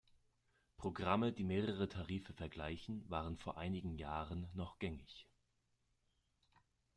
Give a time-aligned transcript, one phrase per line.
[0.77, 5.27] Programme, die mehrere Tarife vergleichen, waren vor einigen Jahren noch gängig.